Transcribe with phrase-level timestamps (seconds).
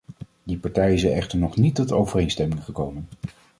[0.43, 3.07] Die partijen zijn echter nog niet tot overeenstemming gekomen.